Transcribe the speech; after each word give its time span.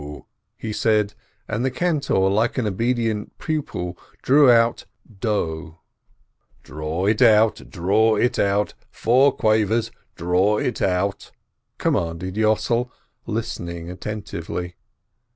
he 0.57 0.73
said, 0.73 1.13
and 1.47 1.63
the 1.63 1.69
cantor, 1.69 2.17
like 2.27 2.57
an 2.57 2.65
obedient 2.65 3.37
pupil, 3.37 3.95
drew 4.23 4.49
out 4.49 4.85
do. 5.19 5.77
"Draw 6.63 7.05
it 7.05 7.21
out, 7.21 7.61
draw 7.69 8.15
it 8.15 8.39
out! 8.39 8.73
Four 8.89 9.31
quavers— 9.31 9.91
draw 10.15 10.57
it 10.57 10.81
out!" 10.81 11.29
commanded 11.77 12.33
Yossel, 12.33 12.89
listening 13.27 13.91
attentively. 13.91 14.75